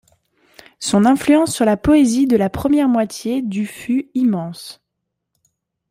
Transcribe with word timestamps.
Son 0.79 1.05
influence 1.05 1.53
sur 1.53 1.63
la 1.63 1.77
poésie 1.77 2.25
de 2.25 2.35
la 2.35 2.49
première 2.49 2.87
moitié 2.89 3.43
du 3.43 3.67
fut 3.67 4.09
immense. 4.15 4.81